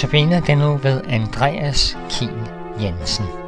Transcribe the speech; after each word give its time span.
Notabene 0.00 0.42
den 0.46 0.58
nu 0.58 0.76
ved 0.76 1.02
Andreas 1.08 1.98
Kiel 2.10 2.50
Jensen. 2.80 3.39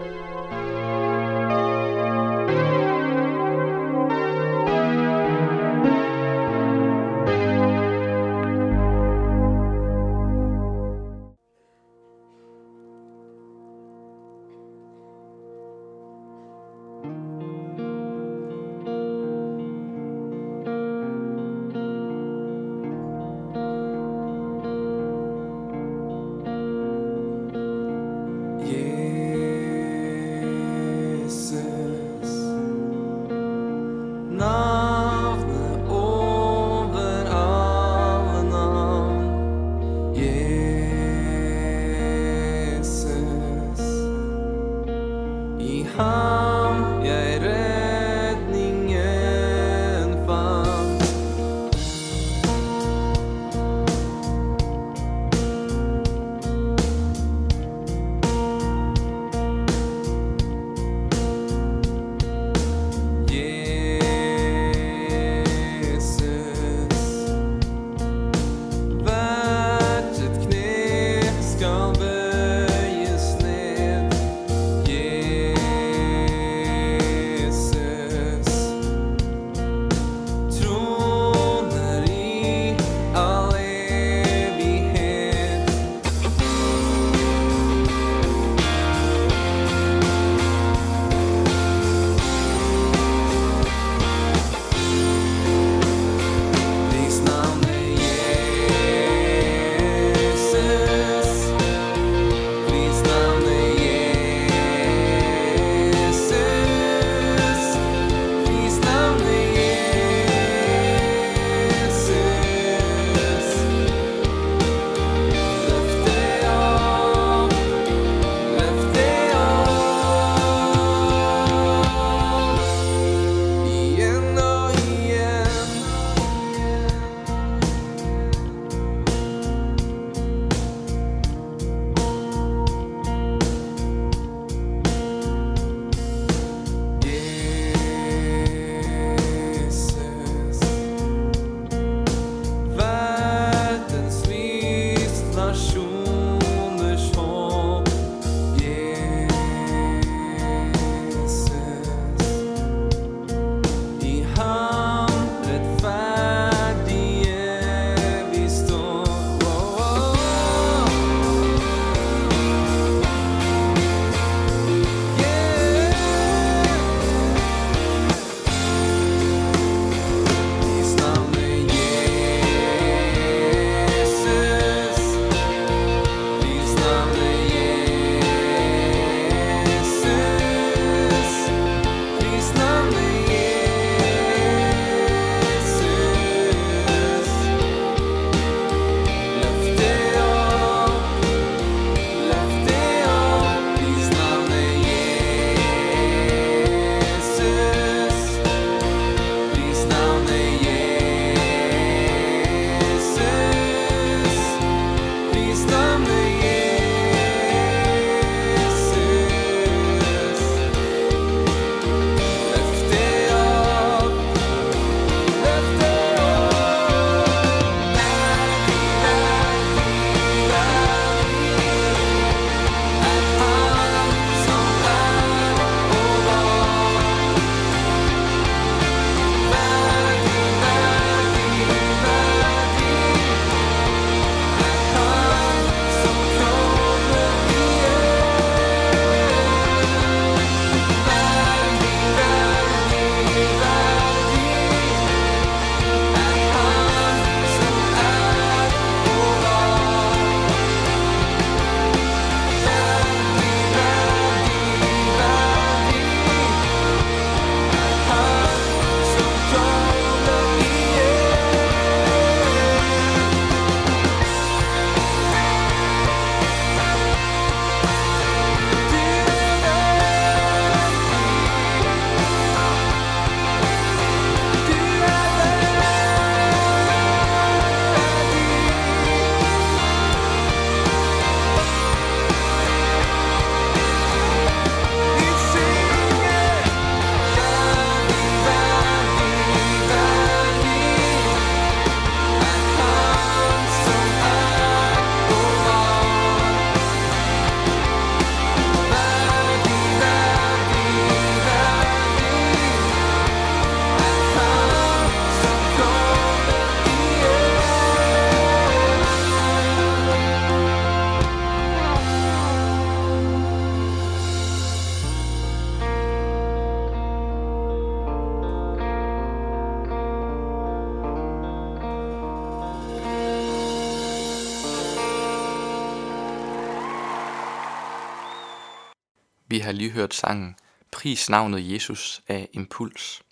Vi 329.52 329.58
har 329.58 329.72
lige 329.72 329.90
hørt 329.90 330.14
sangen 330.14 330.56
Pris 330.90 331.30
navnet 331.30 331.72
Jesus 331.72 332.22
af 332.28 332.48
Impuls. 332.52 333.22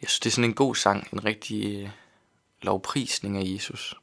Jeg 0.00 0.08
synes, 0.08 0.20
det 0.20 0.30
er 0.30 0.30
sådan 0.30 0.50
en 0.50 0.54
god 0.54 0.74
sang, 0.74 1.08
en 1.12 1.24
rigtig 1.24 1.82
øh, 1.82 1.90
lovprisning 2.62 3.36
af 3.36 3.42
Jesus. 3.46 3.94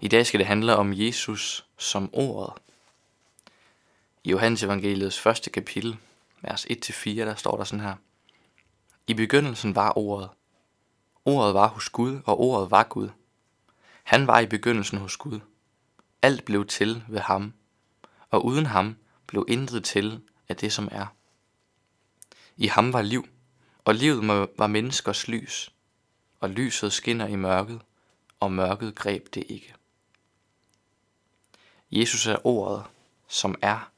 I 0.00 0.08
dag 0.08 0.26
skal 0.26 0.40
det 0.40 0.46
handle 0.46 0.76
om 0.76 0.92
Jesus 0.92 1.66
som 1.78 2.10
ordet. 2.12 2.52
I 4.24 4.30
Johannes 4.30 4.62
evangeliets 4.62 5.20
første 5.20 5.50
kapitel, 5.50 5.96
vers 6.40 6.66
1-4, 6.66 7.10
der 7.10 7.34
står 7.34 7.56
der 7.56 7.64
sådan 7.64 7.84
her. 7.84 7.94
I 9.06 9.14
begyndelsen 9.14 9.74
var 9.74 9.98
ordet. 9.98 10.30
Ordet 11.24 11.54
var 11.54 11.68
hos 11.68 11.88
Gud, 11.88 12.20
og 12.26 12.40
ordet 12.40 12.70
var 12.70 12.82
Gud. 12.82 13.08
Han 14.02 14.26
var 14.26 14.40
i 14.40 14.46
begyndelsen 14.46 14.98
hos 14.98 15.16
Gud. 15.16 15.40
Alt 16.22 16.44
blev 16.44 16.66
til 16.66 17.04
ved 17.08 17.20
ham, 17.20 17.52
og 18.30 18.44
uden 18.44 18.66
ham 18.66 18.96
blev 19.26 19.44
intet 19.48 19.84
til 19.84 20.20
af 20.48 20.56
det, 20.56 20.72
som 20.72 20.88
er. 20.92 21.06
I 22.56 22.66
ham 22.66 22.92
var 22.92 23.02
liv, 23.02 23.28
og 23.84 23.94
livet 23.94 24.48
var 24.58 24.66
menneskers 24.66 25.28
lys, 25.28 25.72
og 26.40 26.50
lyset 26.50 26.92
skinner 26.92 27.26
i 27.26 27.36
mørket, 27.36 27.80
og 28.40 28.52
mørket 28.52 28.94
greb 28.94 29.34
det 29.34 29.44
ikke. 29.48 29.74
Jesus 31.90 32.26
er 32.26 32.46
ordet, 32.46 32.84
som 33.28 33.54
er 33.62 33.90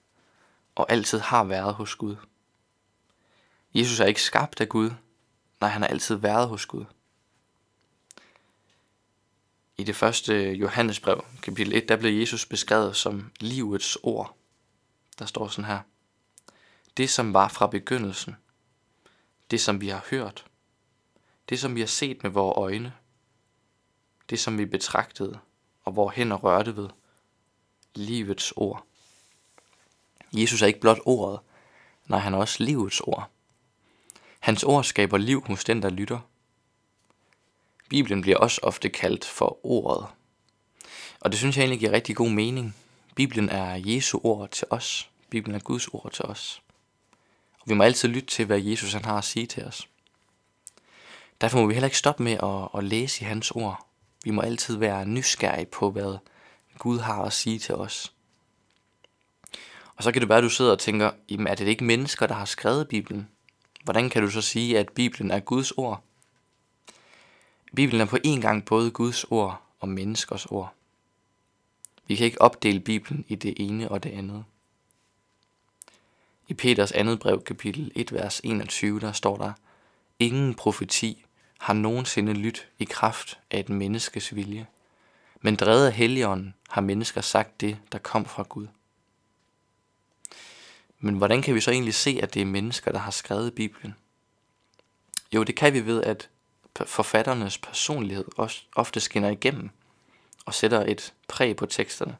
og 0.76 0.92
altid 0.92 1.18
har 1.18 1.44
været 1.44 1.74
hos 1.74 1.94
Gud. 1.94 2.16
Jesus 3.74 4.00
er 4.00 4.04
ikke 4.04 4.22
skabt 4.22 4.60
af 4.60 4.68
Gud, 4.68 4.90
nej, 5.60 5.70
han 5.70 5.82
har 5.82 5.88
altid 5.88 6.14
været 6.14 6.48
hos 6.48 6.66
Gud. 6.66 6.84
I 9.76 9.84
det 9.84 9.96
første 9.96 10.52
Johannesbrev, 10.52 11.24
kapitel 11.42 11.74
1, 11.74 11.88
der 11.88 11.96
blev 11.96 12.20
Jesus 12.20 12.46
beskrevet 12.46 12.96
som 12.96 13.32
livets 13.40 13.98
ord. 14.02 14.36
Der 15.18 15.26
står 15.26 15.48
sådan 15.48 15.70
her. 15.70 15.80
Det, 16.96 17.10
som 17.10 17.34
var 17.34 17.48
fra 17.48 17.66
begyndelsen. 17.66 18.36
Det, 19.50 19.60
som 19.60 19.80
vi 19.80 19.88
har 19.88 20.06
hørt. 20.10 20.46
Det, 21.48 21.60
som 21.60 21.74
vi 21.74 21.80
har 21.80 21.86
set 21.86 22.22
med 22.22 22.30
vores 22.30 22.56
øjne. 22.56 22.92
Det, 24.30 24.40
som 24.40 24.58
vi 24.58 24.64
betragtede, 24.64 25.38
og 25.84 25.92
hvor 25.92 26.10
hænder 26.10 26.36
rørte 26.36 26.76
ved. 26.76 26.88
Livets 27.94 28.52
ord. 28.56 28.86
Jesus 30.32 30.62
er 30.62 30.66
ikke 30.66 30.80
blot 30.80 30.98
ordet, 31.04 31.40
nej, 32.06 32.18
han 32.18 32.34
er 32.34 32.38
også 32.38 32.64
livets 32.64 33.00
ord. 33.00 33.30
Hans 34.40 34.64
ord 34.64 34.84
skaber 34.84 35.18
liv 35.18 35.44
hos 35.46 35.64
den, 35.64 35.82
der 35.82 35.90
lytter. 35.90 36.20
Bibelen 37.88 38.20
bliver 38.20 38.36
også 38.36 38.60
ofte 38.62 38.88
kaldt 38.88 39.24
for 39.24 39.66
ordet. 39.66 40.06
Og 41.20 41.30
det 41.30 41.38
synes 41.38 41.56
jeg 41.56 41.62
egentlig 41.62 41.78
giver 41.78 41.92
rigtig 41.92 42.16
god 42.16 42.30
mening. 42.30 42.76
Bibelen 43.16 43.48
er 43.48 43.74
Jesu 43.74 44.20
ord 44.22 44.50
til 44.50 44.66
os. 44.70 45.10
Bibelen 45.30 45.54
er 45.54 45.60
Guds 45.60 45.88
ord 45.88 46.12
til 46.12 46.24
os. 46.24 46.62
Og 47.60 47.68
vi 47.68 47.74
må 47.74 47.84
altid 47.84 48.08
lytte 48.08 48.28
til, 48.28 48.44
hvad 48.44 48.60
Jesus 48.60 48.92
han 48.92 49.04
har 49.04 49.18
at 49.18 49.24
sige 49.24 49.46
til 49.46 49.64
os. 49.64 49.88
Derfor 51.40 51.58
må 51.58 51.66
vi 51.66 51.74
heller 51.74 51.86
ikke 51.86 51.98
stoppe 51.98 52.22
med 52.22 52.32
at, 52.32 52.78
at 52.78 52.84
læse 52.84 53.22
i 53.22 53.24
hans 53.24 53.50
ord. 53.50 53.86
Vi 54.24 54.30
må 54.30 54.40
altid 54.40 54.76
være 54.76 55.06
nysgerrige 55.06 55.66
på, 55.66 55.90
hvad 55.90 56.18
Gud 56.78 56.98
har 56.98 57.22
at 57.22 57.32
sige 57.32 57.58
til 57.58 57.74
os. 57.74 58.12
Og 59.96 60.02
så 60.02 60.12
kan 60.12 60.20
det 60.20 60.28
være, 60.28 60.38
at 60.38 60.44
du 60.44 60.50
sidder 60.50 60.72
og 60.72 60.78
tænker, 60.78 61.10
jamen 61.30 61.46
er 61.46 61.54
det 61.54 61.66
ikke 61.66 61.84
mennesker, 61.84 62.26
der 62.26 62.34
har 62.34 62.44
skrevet 62.44 62.88
Bibelen? 62.88 63.28
Hvordan 63.84 64.10
kan 64.10 64.22
du 64.22 64.30
så 64.30 64.40
sige, 64.40 64.78
at 64.78 64.88
Bibelen 64.88 65.30
er 65.30 65.40
Guds 65.40 65.70
ord? 65.70 66.02
Bibelen 67.76 68.00
er 68.00 68.06
på 68.06 68.18
en 68.24 68.40
gang 68.40 68.64
både 68.64 68.90
Guds 68.90 69.24
ord 69.24 69.62
og 69.80 69.88
menneskers 69.88 70.46
ord. 70.46 70.72
Vi 72.06 72.16
kan 72.16 72.26
ikke 72.26 72.40
opdele 72.40 72.80
Bibelen 72.80 73.24
i 73.28 73.34
det 73.34 73.54
ene 73.56 73.88
og 73.88 74.02
det 74.02 74.10
andet. 74.10 74.44
I 76.48 76.54
Peters 76.54 76.92
andet 76.92 77.18
brev, 77.18 77.42
kapitel 77.42 77.92
1, 77.94 78.12
vers 78.12 78.40
21, 78.44 79.00
der 79.00 79.12
står 79.12 79.36
der, 79.36 79.52
Ingen 80.18 80.54
profeti 80.54 81.24
har 81.58 81.72
nogensinde 81.72 82.32
lyt 82.32 82.68
i 82.78 82.84
kraft 82.84 83.38
af 83.50 83.60
et 83.60 83.68
menneskes 83.68 84.34
vilje, 84.34 84.66
men 85.40 85.56
drevet 85.56 85.86
af 85.86 85.92
Helligånden 85.92 86.54
har 86.68 86.80
mennesker 86.80 87.20
sagt 87.20 87.60
det, 87.60 87.78
der 87.92 87.98
kom 87.98 88.24
fra 88.24 88.42
Gud. 88.48 88.66
Men 90.98 91.14
hvordan 91.14 91.42
kan 91.42 91.54
vi 91.54 91.60
så 91.60 91.70
egentlig 91.70 91.94
se, 91.94 92.18
at 92.22 92.34
det 92.34 92.42
er 92.42 92.46
mennesker, 92.46 92.92
der 92.92 92.98
har 92.98 93.10
skrevet 93.10 93.54
Bibelen? 93.54 93.94
Jo, 95.32 95.42
det 95.42 95.56
kan 95.56 95.72
vi 95.72 95.86
ved, 95.86 96.02
at 96.02 96.28
forfatternes 96.86 97.58
personlighed 97.58 98.24
også 98.36 98.62
ofte 98.74 99.00
skinner 99.00 99.28
igennem 99.28 99.70
og 100.46 100.54
sætter 100.54 100.84
et 100.84 101.14
præg 101.28 101.56
på 101.56 101.66
teksterne. 101.66 102.16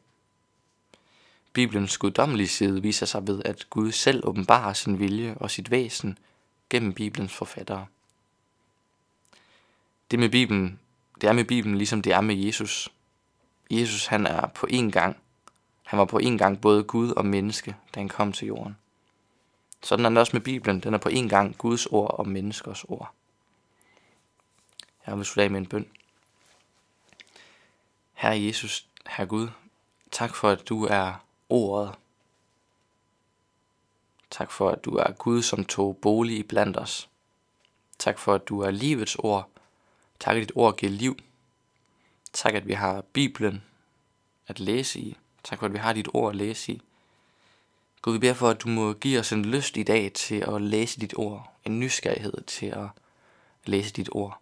Bibelens 1.52 1.99
guddommelige 1.99 2.49
side 2.49 2.82
viser 2.82 3.06
sig 3.06 3.26
ved, 3.26 3.43
at 3.44 3.70
Gud 3.70 3.93
selv 3.93 4.26
åbenbarer 4.26 4.73
sin 4.73 4.99
vilje 4.99 5.34
og 5.34 5.50
sit 5.50 5.70
væsen 5.70 6.19
gennem 6.70 6.93
Bibelens 6.93 7.32
forfattere. 7.32 7.87
Det 10.11 10.19
med 10.19 10.28
Bibelen, 10.28 10.81
det 11.20 11.28
er 11.28 11.32
med 11.32 11.44
Bibelen 11.44 11.78
ligesom 11.78 12.02
det 12.02 12.12
er 12.12 12.20
med 12.20 12.37
Jesus. 12.37 12.93
Jesus 13.70 14.06
han 14.06 14.26
er 14.26 14.46
på 14.46 14.67
en 14.70 14.90
gang 14.90 15.17
han 15.87 15.99
var 15.99 16.05
på 16.05 16.19
en 16.19 16.38
gang 16.38 16.61
både 16.61 16.84
Gud 16.84 17.11
og 17.11 17.26
menneske, 17.26 17.76
da 17.94 18.00
han 18.00 18.08
kom 18.08 18.32
til 18.32 18.46
jorden. 18.46 18.76
Sådan 19.82 20.05
er 20.05 20.08
det 20.08 20.19
også 20.19 20.37
med 20.37 20.40
Bibelen. 20.40 20.81
Den 20.81 20.94
er 20.94 20.99
på 20.99 21.08
en 21.08 21.29
gang 21.29 21.58
Guds 21.58 21.87
ord 21.87 22.11
og 22.19 22.29
menneskers 22.29 22.84
ord. 22.84 23.12
Jeg 25.06 25.17
vil 25.17 25.24
slutte 25.24 25.44
af 25.44 25.51
med 25.51 25.60
en 25.60 25.67
bøn. 25.67 25.86
Herre 28.17 28.44
Jesus, 28.44 28.87
Herre 29.06 29.27
Gud, 29.27 29.49
tak 30.11 30.35
for, 30.35 30.49
at 30.49 30.69
du 30.69 30.85
er 30.85 31.25
ordet. 31.49 31.94
Tak 34.31 34.51
for, 34.51 34.70
at 34.70 34.85
du 34.85 34.96
er 34.96 35.13
Gud, 35.13 35.43
som 35.43 35.65
tog 35.65 35.96
bolig 35.96 36.49
blandt 36.49 36.77
os. 36.77 37.08
Tak 37.99 38.19
for, 38.19 38.35
at 38.35 38.49
du 38.49 38.61
er 38.61 38.70
livets 38.70 39.17
ord. 39.19 39.49
Tak, 40.20 40.37
at 40.37 40.41
dit 40.41 40.53
ord 40.55 40.77
giver 40.77 40.93
liv. 40.93 41.17
Tak, 42.32 42.55
at 42.55 42.67
vi 42.67 42.73
har 42.73 43.01
Bibelen 43.01 43.63
at 44.46 44.61
læse 44.61 45.01
i. 45.01 45.17
Tak 45.44 45.58
for, 45.58 45.67
at 45.67 45.73
vi 45.73 45.79
har 45.79 45.93
dit 45.93 46.08
ord 46.15 46.31
at 46.31 46.37
læse 46.37 46.73
i. 46.73 46.82
Gud, 48.03 48.13
vi 48.13 48.19
beder 48.19 48.35
for, 48.35 48.49
at 48.49 48.63
du 48.63 48.69
må 48.69 48.93
give 48.93 49.20
os 49.20 49.32
en 49.32 49.44
lyst 49.44 49.77
i 49.77 49.82
dag 49.82 50.13
til 50.13 50.44
at 50.55 50.63
læse 50.63 51.01
dit 51.01 51.15
ord. 51.17 51.53
En 51.65 51.81
nysgerrighed 51.81 52.43
til 52.46 52.67
at 52.67 52.89
læse 53.65 53.93
dit 53.93 54.08
ord. 54.13 54.41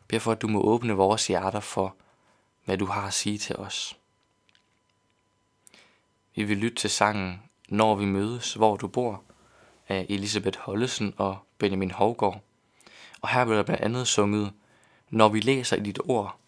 Jeg 0.00 0.08
beder 0.08 0.20
for, 0.20 0.32
at 0.32 0.42
du 0.42 0.48
må 0.48 0.62
åbne 0.62 0.92
vores 0.92 1.26
hjerter 1.26 1.60
for, 1.60 1.96
hvad 2.70 2.78
du 2.78 2.86
har 2.86 3.06
at 3.06 3.14
sige 3.14 3.38
til 3.38 3.56
os. 3.56 3.96
Vi 6.34 6.44
vil 6.44 6.56
lytte 6.56 6.76
til 6.76 6.90
sangen 6.90 7.42
Når 7.68 7.94
vi 7.94 8.04
mødes, 8.04 8.54
hvor 8.54 8.76
du 8.76 8.88
bor, 8.88 9.22
af 9.88 10.06
Elisabeth 10.08 10.58
Hollesen 10.58 11.14
og 11.16 11.38
Benjamin 11.58 11.90
Hovgaard. 11.90 12.42
Og 13.20 13.28
her 13.28 13.44
vil 13.44 13.56
der 13.56 13.62
blandt 13.62 13.82
andet 13.82 14.08
sunget, 14.08 14.52
Når 15.08 15.28
vi 15.28 15.40
læser 15.40 15.76
i 15.76 15.80
dit 15.80 15.98
ord, 16.04 16.38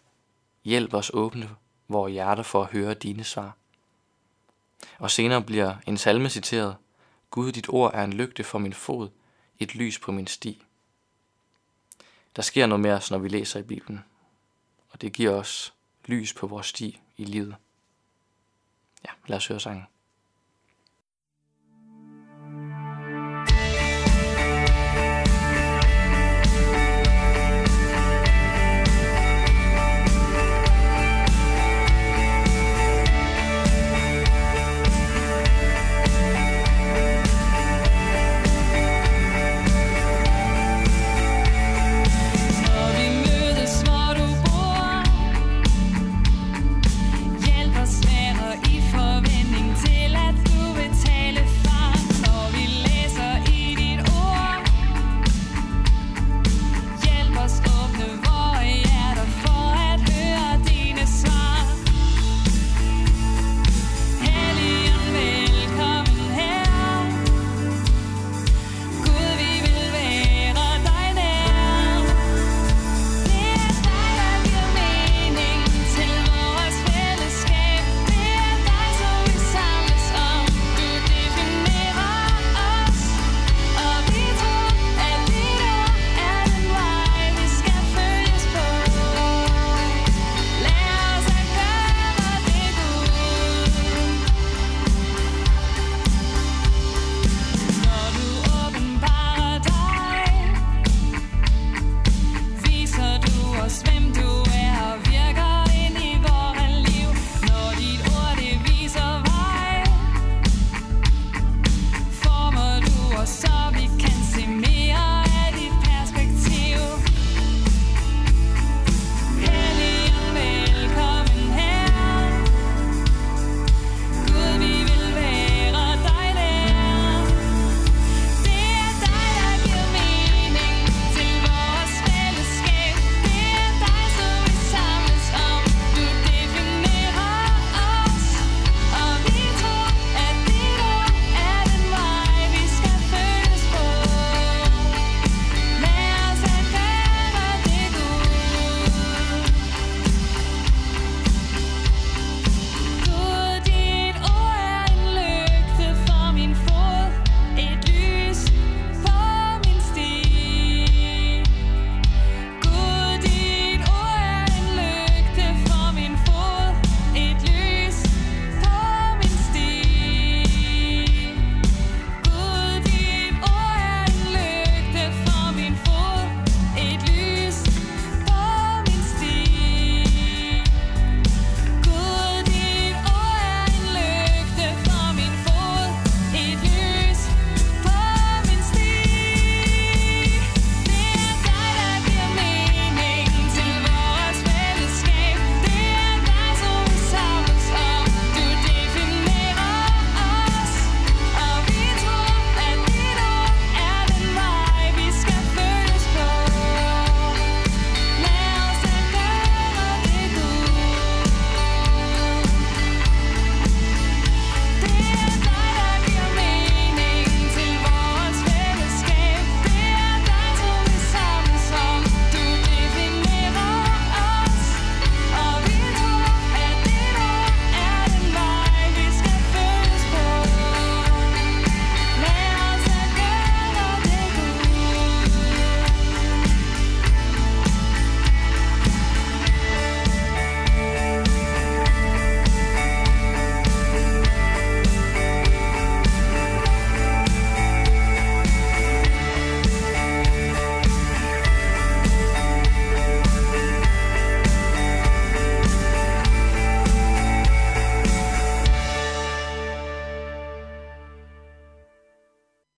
hjælp 0.63 0.93
os 0.93 1.11
åbne 1.13 1.49
vores 1.87 2.11
hjerter 2.11 2.43
for 2.43 2.63
at 2.63 2.71
høre 2.71 2.93
dine 2.93 3.23
svar. 3.23 3.55
Og 4.99 5.11
senere 5.11 5.41
bliver 5.41 5.75
en 5.87 5.97
salme 5.97 6.29
citeret, 6.29 6.75
Gud, 7.29 7.51
dit 7.51 7.69
ord 7.69 7.91
er 7.93 8.03
en 8.03 8.13
lygte 8.13 8.43
for 8.43 8.59
min 8.59 8.73
fod, 8.73 9.09
et 9.59 9.75
lys 9.75 9.99
på 9.99 10.11
min 10.11 10.27
sti. 10.27 10.63
Der 12.35 12.41
sker 12.41 12.65
noget 12.65 12.81
mere, 12.81 13.01
når 13.11 13.17
vi 13.17 13.27
læser 13.27 13.59
i 13.59 13.63
Bibelen, 13.63 14.03
og 14.89 15.01
det 15.01 15.13
giver 15.13 15.31
os 15.31 15.73
lys 16.05 16.33
på 16.33 16.47
vores 16.47 16.67
sti 16.67 17.01
i 17.17 17.23
livet. 17.25 17.55
Ja, 19.05 19.09
lad 19.27 19.37
os 19.37 19.47
høre 19.47 19.59
sangen. 19.59 19.83